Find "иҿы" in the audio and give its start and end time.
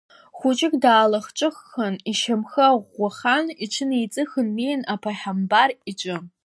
5.91-6.17